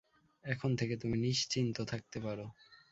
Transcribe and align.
এখন 0.45 0.71
থেকে 0.75 0.95
তুমি 0.97 1.17
নিশ্চিন্ত 1.19 1.77
থাকতে 1.83 2.17
পার। 2.19 2.39